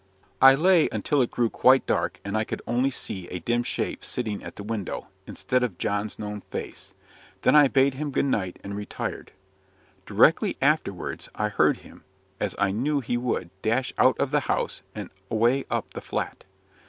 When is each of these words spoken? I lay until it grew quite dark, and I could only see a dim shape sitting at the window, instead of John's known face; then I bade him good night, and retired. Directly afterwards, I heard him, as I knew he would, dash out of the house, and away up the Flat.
I 0.41 0.55
lay 0.55 0.89
until 0.91 1.21
it 1.21 1.29
grew 1.29 1.51
quite 1.51 1.85
dark, 1.85 2.19
and 2.25 2.35
I 2.35 2.43
could 2.43 2.63
only 2.65 2.89
see 2.89 3.27
a 3.27 3.37
dim 3.37 3.61
shape 3.61 4.03
sitting 4.03 4.43
at 4.43 4.55
the 4.55 4.63
window, 4.63 5.09
instead 5.27 5.61
of 5.61 5.77
John's 5.77 6.17
known 6.17 6.41
face; 6.49 6.95
then 7.43 7.55
I 7.55 7.67
bade 7.67 7.93
him 7.93 8.09
good 8.09 8.25
night, 8.25 8.57
and 8.63 8.75
retired. 8.75 9.31
Directly 10.07 10.57
afterwards, 10.59 11.29
I 11.35 11.49
heard 11.49 11.77
him, 11.85 12.03
as 12.39 12.55
I 12.57 12.71
knew 12.71 12.99
he 13.01 13.15
would, 13.15 13.51
dash 13.61 13.93
out 13.99 14.17
of 14.17 14.31
the 14.31 14.39
house, 14.49 14.81
and 14.95 15.11
away 15.29 15.65
up 15.69 15.93
the 15.93 16.01
Flat. 16.01 16.45